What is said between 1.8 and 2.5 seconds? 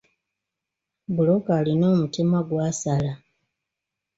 omutemwa